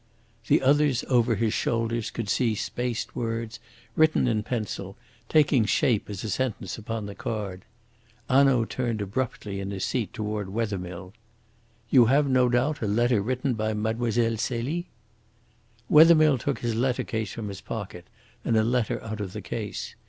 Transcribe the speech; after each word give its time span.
The 0.47 0.63
others 0.63 1.05
over 1.09 1.35
his 1.35 1.53
shoulders 1.53 2.09
could 2.09 2.27
see 2.27 2.55
spaced 2.55 3.15
words, 3.15 3.59
written 3.95 4.27
in 4.27 4.41
pencil, 4.41 4.97
taking 5.29 5.63
shape 5.65 6.09
as 6.09 6.23
a 6.23 6.29
sentence 6.31 6.75
upon 6.75 7.05
the 7.05 7.13
card. 7.13 7.65
Hanaud 8.27 8.65
turned 8.65 8.99
abruptly 9.01 9.59
in 9.59 9.69
his 9.69 9.83
seat 9.85 10.11
toward 10.11 10.49
Wethermill. 10.49 11.13
"You 11.91 12.05
have, 12.07 12.27
no 12.27 12.49
doubt, 12.49 12.81
a 12.81 12.87
letter 12.87 13.21
written 13.21 13.53
by 13.53 13.75
Mlle. 13.75 14.11
Celie?" 14.39 14.87
Wethermill 15.87 16.39
took 16.39 16.57
his 16.61 16.73
letter 16.73 17.03
case 17.03 17.31
from 17.33 17.49
his 17.49 17.61
pocket 17.61 18.07
and 18.43 18.57
a 18.57 18.63
letter 18.63 18.99
out 19.03 19.21
of 19.21 19.33
the 19.33 19.41
case. 19.43 19.93